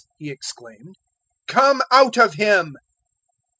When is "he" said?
0.17-0.31